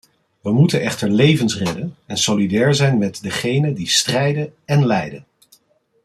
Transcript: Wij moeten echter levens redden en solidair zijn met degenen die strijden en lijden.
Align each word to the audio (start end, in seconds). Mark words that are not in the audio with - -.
Wij 0.41 0.51
moeten 0.51 0.81
echter 0.81 1.09
levens 1.09 1.57
redden 1.57 1.95
en 2.05 2.17
solidair 2.17 2.73
zijn 2.73 2.97
met 2.97 3.21
degenen 3.21 3.73
die 3.73 3.89
strijden 3.89 4.53
en 4.65 4.85
lijden. 4.85 5.25